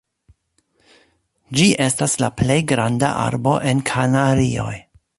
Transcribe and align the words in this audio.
Ĝi 1.59 1.67
estas 1.87 2.17
la 2.25 2.31
plej 2.41 2.57
granda 2.75 3.13
arbo 3.29 3.57
en 3.73 3.89
Kanarioj. 3.93 4.73